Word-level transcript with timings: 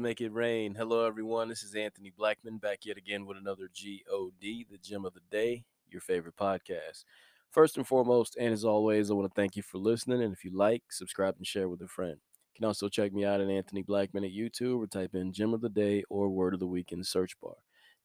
make 0.00 0.20
it 0.20 0.32
rain. 0.32 0.74
Hello, 0.74 1.06
everyone. 1.06 1.48
This 1.48 1.62
is 1.62 1.74
Anthony 1.74 2.12
Blackman 2.16 2.58
back 2.58 2.84
yet 2.84 2.96
again 2.96 3.26
with 3.26 3.36
another 3.36 3.68
GOD, 3.68 4.40
the 4.40 4.78
gem 4.82 5.04
of 5.04 5.14
the 5.14 5.20
day, 5.30 5.64
your 5.90 6.00
favorite 6.00 6.36
podcast. 6.36 7.04
First 7.50 7.76
and 7.76 7.86
foremost, 7.86 8.36
and 8.38 8.52
as 8.52 8.64
always, 8.64 9.10
I 9.10 9.14
want 9.14 9.30
to 9.30 9.40
thank 9.40 9.56
you 9.56 9.62
for 9.62 9.78
listening. 9.78 10.22
And 10.22 10.32
if 10.32 10.44
you 10.44 10.50
like, 10.56 10.82
subscribe 10.90 11.34
and 11.38 11.46
share 11.46 11.68
with 11.68 11.82
a 11.82 11.88
friend. 11.88 12.12
You 12.12 12.58
can 12.58 12.66
also 12.66 12.88
check 12.88 13.12
me 13.12 13.24
out 13.24 13.40
at 13.40 13.48
Anthony 13.48 13.82
Blackman 13.82 14.24
at 14.24 14.32
YouTube 14.32 14.80
or 14.80 14.86
type 14.86 15.14
in 15.14 15.32
gem 15.32 15.54
of 15.54 15.60
the 15.60 15.68
day 15.68 16.04
or 16.08 16.28
word 16.28 16.54
of 16.54 16.60
the 16.60 16.66
week 16.66 16.92
in 16.92 16.98
the 16.98 17.04
search 17.04 17.38
bar. 17.40 17.56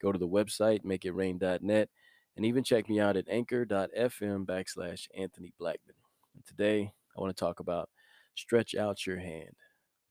Go 0.01 0.11
to 0.11 0.19
the 0.19 0.27
website, 0.27 0.83
makeitrain.net, 0.83 1.89
and 2.37 2.45
even 2.45 2.63
check 2.63 2.89
me 2.89 2.99
out 2.99 3.17
at 3.17 3.29
anchor.fm 3.29 4.45
backslash 4.45 5.07
Anthony 5.15 5.53
Blackman. 5.59 5.95
And 6.33 6.45
today, 6.45 6.93
I 7.15 7.21
want 7.21 7.35
to 7.35 7.39
talk 7.39 7.59
about 7.59 7.89
stretch 8.33 8.75
out 8.75 9.05
your 9.05 9.19
hand. 9.19 9.55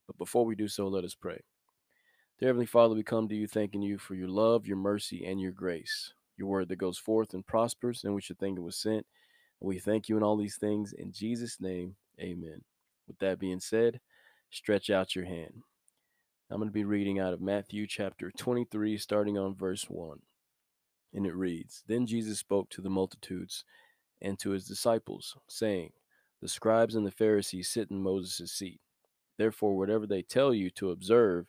But 0.07 0.17
before 0.17 0.45
we 0.45 0.55
do 0.55 0.67
so, 0.67 0.87
let 0.87 1.03
us 1.03 1.15
pray. 1.15 1.41
Dear 2.37 2.49
Heavenly 2.49 2.65
Father, 2.65 2.95
we 2.95 3.03
come 3.03 3.29
to 3.29 3.35
you 3.35 3.47
thanking 3.47 3.81
you 3.81 3.97
for 3.97 4.13
your 4.13 4.27
love, 4.27 4.67
your 4.67 4.75
mercy, 4.75 5.23
and 5.25 5.39
your 5.39 5.53
grace. 5.53 6.11
Your 6.35 6.49
word 6.49 6.67
that 6.67 6.75
goes 6.75 6.97
forth 6.97 7.33
and 7.33 7.47
prospers, 7.47 8.03
and 8.03 8.13
we 8.13 8.19
should 8.19 8.37
think 8.39 8.57
it 8.57 8.61
was 8.61 8.75
sent. 8.75 9.05
We 9.61 9.79
thank 9.79 10.09
you 10.09 10.17
in 10.17 10.23
all 10.23 10.35
these 10.35 10.57
things. 10.57 10.91
In 10.91 11.13
Jesus' 11.13 11.61
name, 11.61 11.95
amen. 12.19 12.63
With 13.07 13.19
that 13.19 13.39
being 13.39 13.61
said, 13.61 14.01
stretch 14.49 14.89
out 14.89 15.15
your 15.15 15.23
hand. 15.23 15.61
I'm 16.51 16.57
going 16.57 16.67
to 16.67 16.73
be 16.73 16.83
reading 16.83 17.19
out 17.19 17.31
of 17.31 17.39
Matthew 17.39 17.87
chapter 17.87 18.29
23, 18.37 18.97
starting 18.97 19.37
on 19.37 19.55
verse 19.55 19.85
1. 19.85 20.19
And 21.13 21.25
it 21.25 21.35
reads 21.35 21.85
Then 21.87 22.05
Jesus 22.05 22.37
spoke 22.37 22.69
to 22.71 22.81
the 22.81 22.89
multitudes 22.89 23.63
and 24.21 24.37
to 24.39 24.49
his 24.49 24.67
disciples, 24.67 25.37
saying, 25.47 25.93
The 26.41 26.49
scribes 26.49 26.95
and 26.95 27.07
the 27.07 27.11
Pharisees 27.11 27.69
sit 27.69 27.89
in 27.89 28.03
Moses' 28.03 28.51
seat. 28.51 28.81
Therefore, 29.37 29.77
whatever 29.77 30.05
they 30.05 30.21
tell 30.21 30.53
you 30.53 30.69
to 30.71 30.91
observe, 30.91 31.45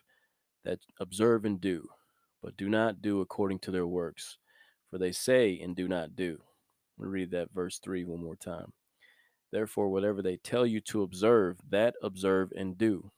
that 0.67 0.81
observe 1.01 1.45
and 1.45 1.61
do, 1.61 1.89
but 2.43 2.57
do 2.57 2.69
not 2.69 3.01
do 3.01 3.21
according 3.21 3.61
to 3.61 3.71
their 3.71 3.87
works, 3.87 4.37
for 4.91 4.99
they 4.99 5.13
say 5.13 5.59
and 5.61 5.77
do 5.77 5.89
not 5.89 6.17
do. 6.17 6.39
We'll 6.99 7.09
read 7.09 7.31
that 7.31 7.53
verse 7.55 7.79
3 7.79 8.05
one 8.05 8.23
more 8.23 8.37
time. 8.37 8.73
Therefore, 9.53 9.89
whatever 9.89 10.23
they 10.23 10.37
tell 10.37 10.67
you 10.67 10.81
to 10.83 11.03
observe, 11.03 11.59
that 11.71 11.95
observe 12.03 12.53
and 12.57 12.77
do. 12.77 13.11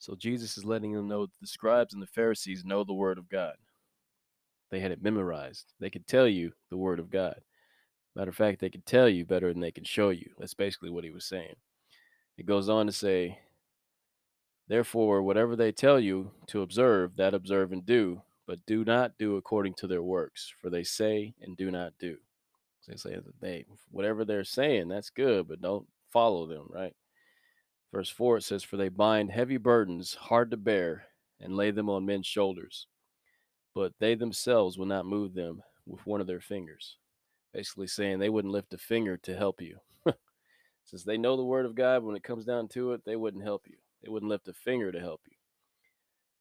So 0.00 0.16
Jesus 0.16 0.58
is 0.58 0.64
letting 0.64 0.92
them 0.92 1.08
know 1.08 1.26
that 1.26 1.40
the 1.40 1.46
scribes 1.46 1.94
and 1.94 2.02
the 2.02 2.06
Pharisees 2.08 2.64
know 2.64 2.82
the 2.82 2.92
word 2.92 3.16
of 3.16 3.28
God. 3.28 3.54
They 4.70 4.80
had 4.80 4.90
it 4.90 5.02
memorized. 5.02 5.72
They 5.80 5.90
could 5.90 6.06
tell 6.06 6.26
you 6.26 6.52
the 6.68 6.76
word 6.76 6.98
of 6.98 7.10
God. 7.10 7.40
Matter 8.16 8.30
of 8.30 8.36
fact, 8.36 8.60
they 8.60 8.70
could 8.70 8.86
tell 8.86 9.08
you 9.08 9.24
better 9.24 9.52
than 9.52 9.60
they 9.60 9.70
could 9.70 9.86
show 9.86 10.10
you. 10.10 10.30
That's 10.36 10.54
basically 10.54 10.90
what 10.90 11.04
he 11.04 11.10
was 11.10 11.24
saying. 11.24 11.54
It 12.36 12.46
goes 12.46 12.68
on 12.68 12.86
to 12.86 12.92
say, 12.92 13.38
Therefore, 14.68 15.22
whatever 15.22 15.56
they 15.56 15.72
tell 15.72 15.98
you 15.98 16.32
to 16.48 16.60
observe, 16.60 17.16
that 17.16 17.32
observe 17.32 17.72
and 17.72 17.84
do, 17.84 18.22
but 18.46 18.66
do 18.66 18.84
not 18.84 19.16
do 19.18 19.36
according 19.36 19.74
to 19.74 19.86
their 19.86 20.02
works, 20.02 20.52
for 20.60 20.68
they 20.68 20.84
say 20.84 21.34
and 21.40 21.56
do 21.56 21.70
not 21.70 21.94
do. 21.98 22.18
So 22.80 22.92
they 22.92 22.98
say 22.98 23.14
that 23.14 23.40
they 23.40 23.64
whatever 23.90 24.24
they're 24.24 24.44
saying, 24.44 24.88
that's 24.88 25.10
good, 25.10 25.48
but 25.48 25.62
don't 25.62 25.86
follow 26.12 26.46
them, 26.46 26.66
right? 26.70 26.94
Verse 27.92 28.10
4 28.10 28.38
it 28.38 28.42
says, 28.42 28.62
For 28.62 28.76
they 28.76 28.90
bind 28.90 29.30
heavy 29.30 29.56
burdens 29.56 30.14
hard 30.14 30.50
to 30.50 30.58
bear 30.58 31.06
and 31.40 31.56
lay 31.56 31.70
them 31.70 31.88
on 31.88 32.04
men's 32.04 32.26
shoulders, 32.26 32.86
but 33.74 33.94
they 33.98 34.14
themselves 34.14 34.76
will 34.76 34.86
not 34.86 35.06
move 35.06 35.34
them 35.34 35.62
with 35.86 36.06
one 36.06 36.20
of 36.20 36.26
their 36.26 36.40
fingers. 36.40 36.96
Basically 37.54 37.86
saying 37.86 38.18
they 38.18 38.28
wouldn't 38.28 38.52
lift 38.52 38.74
a 38.74 38.78
finger 38.78 39.16
to 39.18 39.34
help 39.34 39.62
you. 39.62 39.78
Since 40.84 41.04
they 41.04 41.16
know 41.16 41.36
the 41.36 41.44
word 41.44 41.64
of 41.64 41.74
God, 41.74 42.02
when 42.02 42.16
it 42.16 42.22
comes 42.22 42.44
down 42.44 42.68
to 42.68 42.92
it, 42.92 43.02
they 43.06 43.16
wouldn't 43.16 43.44
help 43.44 43.66
you. 43.66 43.76
They 44.02 44.10
wouldn't 44.10 44.30
lift 44.30 44.48
a 44.48 44.52
finger 44.52 44.92
to 44.92 45.00
help 45.00 45.22
you. 45.26 45.36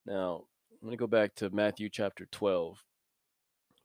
Now, 0.05 0.45
I'm 0.71 0.87
going 0.87 0.91
to 0.91 0.97
go 0.97 1.07
back 1.07 1.35
to 1.35 1.49
Matthew 1.49 1.89
chapter 1.89 2.27
12 2.31 2.83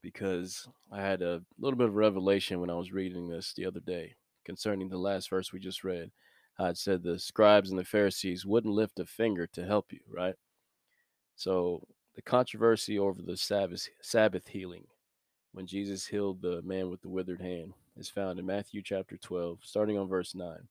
because 0.03 0.69
I 0.91 1.00
had 1.00 1.22
a 1.22 1.43
little 1.59 1.78
bit 1.78 1.88
of 1.88 1.94
revelation 1.94 2.60
when 2.60 2.71
I 2.71 2.75
was 2.75 2.93
reading 2.93 3.28
this 3.28 3.53
the 3.55 3.66
other 3.66 3.81
day 3.81 4.16
concerning 4.44 4.88
the 4.88 4.99
last 4.99 5.31
verse 5.31 5.53
we 5.53 5.60
just 5.60 5.84
read. 5.84 6.10
I 6.59 6.66
had 6.66 6.78
said 6.78 7.03
the 7.03 7.19
scribes 7.19 7.71
and 7.71 7.78
the 7.78 7.84
Pharisees 7.84 8.44
wouldn't 8.44 8.75
lift 8.75 9.00
a 9.00 9.06
finger 9.06 9.47
to 9.49 9.65
help 9.65 9.93
you, 9.93 10.00
right? 10.12 10.34
So 11.34 11.87
the 12.15 12.22
controversy 12.22 12.99
over 12.99 13.22
the 13.22 13.37
Sabbath, 13.37 13.89
Sabbath 14.03 14.49
healing, 14.49 14.87
when 15.53 15.66
Jesus 15.66 16.06
healed 16.06 16.43
the 16.43 16.62
man 16.62 16.91
with 16.91 17.03
the 17.03 17.09
withered 17.09 17.41
hand, 17.41 17.75
is 17.97 18.09
found 18.09 18.39
in 18.39 18.47
Matthew 18.47 18.83
chapter 18.83 19.16
12, 19.16 19.60
starting 19.62 19.99
on 19.99 20.09
verse 20.09 20.34
9. 20.34 20.69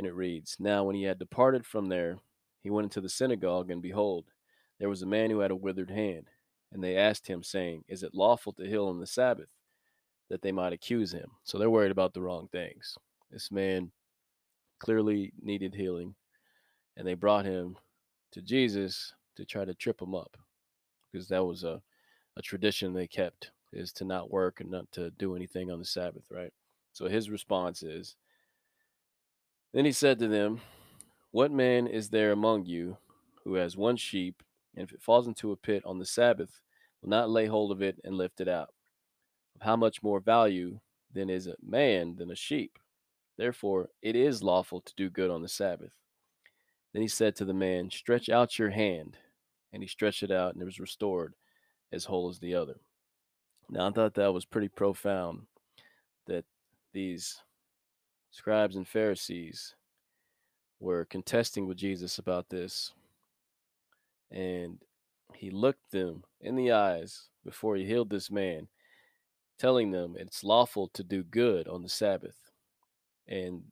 And 0.00 0.06
it 0.06 0.14
reads 0.14 0.56
Now, 0.58 0.84
when 0.84 0.96
he 0.96 1.02
had 1.02 1.18
departed 1.18 1.66
from 1.66 1.90
there, 1.90 2.16
he 2.62 2.70
went 2.70 2.86
into 2.86 3.02
the 3.02 3.10
synagogue, 3.10 3.70
and 3.70 3.82
behold, 3.82 4.30
there 4.78 4.88
was 4.88 5.02
a 5.02 5.06
man 5.06 5.28
who 5.28 5.40
had 5.40 5.50
a 5.50 5.54
withered 5.54 5.90
hand. 5.90 6.28
And 6.72 6.82
they 6.82 6.96
asked 6.96 7.26
him, 7.26 7.42
saying, 7.42 7.84
Is 7.86 8.02
it 8.02 8.14
lawful 8.14 8.54
to 8.54 8.66
heal 8.66 8.86
on 8.86 8.98
the 8.98 9.06
Sabbath? 9.06 9.50
That 10.30 10.40
they 10.40 10.52
might 10.52 10.72
accuse 10.72 11.12
him. 11.12 11.32
So 11.44 11.58
they're 11.58 11.68
worried 11.68 11.90
about 11.90 12.14
the 12.14 12.22
wrong 12.22 12.48
things. 12.50 12.96
This 13.30 13.52
man 13.52 13.92
clearly 14.78 15.34
needed 15.38 15.74
healing, 15.74 16.14
and 16.96 17.06
they 17.06 17.12
brought 17.12 17.44
him 17.44 17.76
to 18.32 18.40
Jesus 18.40 19.12
to 19.36 19.44
try 19.44 19.66
to 19.66 19.74
trip 19.74 20.00
him 20.00 20.14
up 20.14 20.38
because 21.12 21.28
that 21.28 21.44
was 21.44 21.62
a, 21.62 21.82
a 22.38 22.40
tradition 22.40 22.94
they 22.94 23.06
kept 23.06 23.50
is 23.70 23.92
to 23.92 24.06
not 24.06 24.30
work 24.30 24.62
and 24.62 24.70
not 24.70 24.90
to 24.92 25.10
do 25.10 25.36
anything 25.36 25.70
on 25.70 25.78
the 25.78 25.84
Sabbath, 25.84 26.24
right? 26.30 26.54
So 26.94 27.06
his 27.06 27.28
response 27.28 27.82
is, 27.82 28.16
then 29.72 29.84
he 29.84 29.92
said 29.92 30.18
to 30.18 30.28
them, 30.28 30.60
What 31.30 31.52
man 31.52 31.86
is 31.86 32.10
there 32.10 32.32
among 32.32 32.66
you 32.66 32.96
who 33.44 33.54
has 33.54 33.76
one 33.76 33.96
sheep, 33.96 34.42
and 34.74 34.84
if 34.84 34.92
it 34.92 35.02
falls 35.02 35.26
into 35.26 35.52
a 35.52 35.56
pit 35.56 35.82
on 35.84 35.98
the 35.98 36.06
Sabbath, 36.06 36.60
will 37.00 37.10
not 37.10 37.30
lay 37.30 37.46
hold 37.46 37.72
of 37.72 37.82
it 37.82 38.00
and 38.04 38.16
lift 38.16 38.40
it 38.40 38.48
out? 38.48 38.74
Of 39.54 39.62
how 39.62 39.76
much 39.76 40.02
more 40.02 40.20
value 40.20 40.80
then 41.12 41.30
is 41.30 41.46
a 41.46 41.56
man 41.62 42.16
than 42.16 42.30
a 42.30 42.36
sheep? 42.36 42.78
Therefore, 43.36 43.88
it 44.02 44.16
is 44.16 44.42
lawful 44.42 44.80
to 44.82 44.94
do 44.96 45.08
good 45.08 45.30
on 45.30 45.42
the 45.42 45.48
Sabbath. 45.48 45.94
Then 46.92 47.02
he 47.02 47.08
said 47.08 47.36
to 47.36 47.44
the 47.44 47.54
man, 47.54 47.90
Stretch 47.90 48.28
out 48.28 48.58
your 48.58 48.70
hand. 48.70 49.16
And 49.72 49.82
he 49.82 49.88
stretched 49.88 50.24
it 50.24 50.32
out, 50.32 50.52
and 50.52 50.60
it 50.60 50.64
was 50.64 50.80
restored 50.80 51.34
as 51.92 52.04
whole 52.04 52.28
as 52.28 52.40
the 52.40 52.54
other. 52.54 52.80
Now, 53.68 53.88
I 53.88 53.92
thought 53.92 54.14
that 54.14 54.34
was 54.34 54.44
pretty 54.44 54.68
profound 54.68 55.46
that 56.26 56.44
these 56.92 57.38
scribes 58.30 58.76
and 58.76 58.86
Pharisees 58.86 59.74
were 60.78 61.04
contesting 61.04 61.66
with 61.66 61.76
Jesus 61.76 62.18
about 62.18 62.48
this. 62.48 62.92
And 64.30 64.78
he 65.34 65.50
looked 65.50 65.90
them 65.90 66.24
in 66.40 66.56
the 66.56 66.72
eyes 66.72 67.28
before 67.44 67.76
he 67.76 67.84
healed 67.84 68.10
this 68.10 68.30
man, 68.30 68.68
telling 69.58 69.90
them 69.90 70.14
it's 70.18 70.44
lawful 70.44 70.88
to 70.94 71.02
do 71.02 71.22
good 71.22 71.68
on 71.68 71.82
the 71.82 71.88
Sabbath. 71.88 72.50
And 73.26 73.64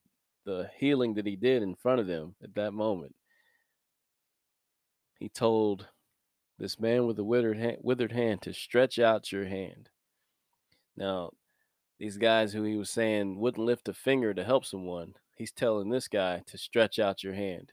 the 0.45 0.71
healing 0.79 1.15
that 1.15 1.27
he 1.27 1.37
did 1.37 1.63
in 1.63 1.75
front 1.75 2.01
of 2.01 2.07
them 2.07 2.35
at 2.43 2.55
that 2.55 2.73
moment, 2.73 3.15
he 5.19 5.29
told 5.29 5.89
this 6.59 6.81
man 6.81 7.07
with 7.07 7.17
the 7.17 7.25
withered 7.25 7.59
hand, 7.59 7.79
withered 7.83 8.13
hand 8.13 8.43
to 8.43 8.53
stretch 8.53 8.99
out 8.99 9.33
your 9.33 9.47
hand. 9.47 9.89
Now, 10.97 11.33
these 11.99 12.17
guys 12.17 12.53
who 12.53 12.63
he 12.63 12.77
was 12.77 12.91
saying 12.91 13.39
wouldn't 13.39 13.67
lift 13.67 13.89
a 13.89 13.93
finger 13.93 14.33
to 14.33 14.45
help 14.45 14.65
someone, 14.65 15.15
he's 15.35 15.53
telling 15.53 15.91
this 15.91 16.09
guy 16.09 16.43
to 16.47 16.59
stretch 16.59 16.99
out 16.99 17.25
your 17.25 17.35
hand. 17.35 17.73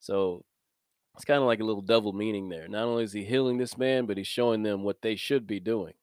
So 0.00 0.44
it's 1.14 1.24
kind 1.24 1.40
of 1.40 1.46
like 1.46 1.60
a 1.60 1.64
little 1.64 1.82
double 1.82 2.12
meaning 2.12 2.48
there. 2.48 2.68
Not 2.68 2.84
only 2.84 3.04
is 3.04 3.12
he 3.12 3.24
healing 3.24 3.58
this 3.58 3.78
man, 3.78 4.06
but 4.06 4.18
he's 4.18 4.26
showing 4.26 4.62
them 4.62 4.82
what 4.82 5.00
they 5.02 5.16
should 5.16 5.46
be 5.46 5.60
doing. 5.60 5.94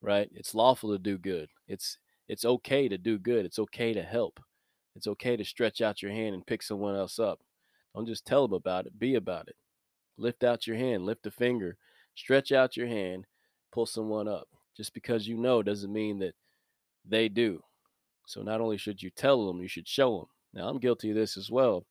Right? 0.00 0.30
It's 0.34 0.54
lawful 0.54 0.92
to 0.92 0.98
do 0.98 1.16
good. 1.16 1.48
It's 1.68 1.98
it's 2.28 2.44
okay 2.44 2.88
to 2.88 2.98
do 2.98 3.18
good. 3.18 3.44
It's 3.44 3.58
okay 3.58 3.92
to 3.92 4.02
help. 4.02 4.40
It's 4.94 5.06
okay 5.06 5.36
to 5.36 5.44
stretch 5.44 5.80
out 5.80 6.02
your 6.02 6.12
hand 6.12 6.34
and 6.34 6.46
pick 6.46 6.62
someone 6.62 6.96
else 6.96 7.18
up. 7.18 7.40
Don't 7.94 8.06
just 8.06 8.24
tell 8.26 8.46
them 8.46 8.54
about 8.54 8.86
it. 8.86 8.98
Be 8.98 9.14
about 9.14 9.48
it. 9.48 9.56
Lift 10.16 10.44
out 10.44 10.66
your 10.66 10.76
hand. 10.76 11.04
Lift 11.04 11.26
a 11.26 11.30
finger. 11.30 11.76
Stretch 12.14 12.52
out 12.52 12.76
your 12.76 12.86
hand. 12.86 13.26
Pull 13.70 13.86
someone 13.86 14.28
up. 14.28 14.48
Just 14.76 14.94
because 14.94 15.26
you 15.26 15.36
know 15.36 15.62
doesn't 15.62 15.92
mean 15.92 16.18
that 16.20 16.34
they 17.04 17.28
do. 17.28 17.62
So 18.26 18.42
not 18.42 18.60
only 18.60 18.76
should 18.76 19.02
you 19.02 19.10
tell 19.10 19.46
them, 19.46 19.60
you 19.60 19.68
should 19.68 19.88
show 19.88 20.18
them. 20.18 20.26
Now, 20.54 20.68
I'm 20.68 20.78
guilty 20.78 21.10
of 21.10 21.16
this 21.16 21.36
as 21.36 21.50
well. 21.50 21.84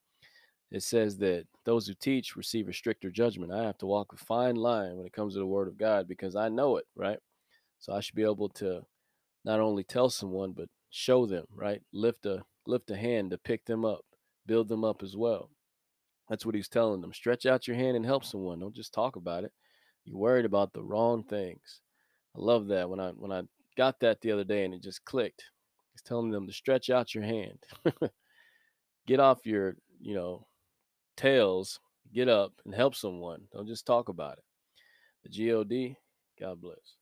It 0.71 0.83
says 0.83 1.17
that 1.17 1.45
those 1.65 1.87
who 1.87 1.93
teach 1.93 2.35
receive 2.35 2.69
a 2.69 2.73
stricter 2.73 3.11
judgment. 3.11 3.51
I 3.51 3.63
have 3.63 3.77
to 3.79 3.85
walk 3.85 4.13
a 4.13 4.17
fine 4.17 4.55
line 4.55 4.95
when 4.95 5.05
it 5.05 5.13
comes 5.13 5.33
to 5.33 5.39
the 5.39 5.45
word 5.45 5.67
of 5.67 5.77
God 5.77 6.07
because 6.07 6.35
I 6.35 6.47
know 6.47 6.77
it, 6.77 6.85
right? 6.95 7.19
So 7.79 7.93
I 7.93 7.99
should 7.99 8.15
be 8.15 8.23
able 8.23 8.49
to 8.49 8.83
not 9.43 9.59
only 9.59 9.83
tell 9.83 10.09
someone 10.09 10.53
but 10.53 10.69
show 10.89 11.25
them, 11.25 11.45
right? 11.53 11.81
Lift 11.91 12.25
a 12.25 12.43
lift 12.65 12.89
a 12.91 12.95
hand 12.95 13.31
to 13.31 13.37
pick 13.37 13.65
them 13.65 13.83
up, 13.83 14.05
build 14.45 14.69
them 14.69 14.85
up 14.85 15.03
as 15.03 15.17
well. 15.17 15.49
That's 16.29 16.45
what 16.45 16.55
he's 16.55 16.69
telling 16.69 17.01
them. 17.01 17.13
Stretch 17.13 17.45
out 17.45 17.67
your 17.67 17.75
hand 17.75 17.97
and 17.97 18.05
help 18.05 18.23
someone. 18.23 18.59
Don't 18.59 18.75
just 18.75 18.93
talk 18.93 19.17
about 19.17 19.43
it. 19.43 19.51
You're 20.05 20.17
worried 20.17 20.45
about 20.45 20.71
the 20.71 20.83
wrong 20.83 21.23
things. 21.23 21.81
I 22.35 22.39
love 22.39 22.67
that 22.67 22.89
when 22.89 22.99
I 23.01 23.09
when 23.09 23.31
I 23.31 23.41
got 23.75 23.99
that 24.01 24.21
the 24.21 24.31
other 24.31 24.43
day 24.43 24.65
and 24.65 24.73
it 24.73 24.81
just 24.81 25.05
clicked. 25.05 25.43
It's 25.93 26.03
telling 26.03 26.31
them 26.31 26.47
to 26.47 26.53
stretch 26.53 26.89
out 26.89 27.13
your 27.13 27.23
hand, 27.23 27.59
get 29.07 29.19
off 29.19 29.45
your, 29.45 29.75
you 29.99 30.15
know, 30.15 30.47
tails, 31.17 31.79
get 32.13 32.29
up 32.29 32.53
and 32.65 32.73
help 32.73 32.95
someone. 32.95 33.43
Don't 33.53 33.67
just 33.67 33.85
talk 33.85 34.09
about 34.09 34.37
it. 34.37 34.43
The 35.23 35.29
God, 35.29 35.97
God 36.39 36.59
bless. 36.61 36.97